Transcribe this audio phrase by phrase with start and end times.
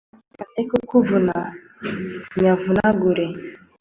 [0.39, 1.35] Reka nekukuvuna
[2.41, 3.25] nyavunagure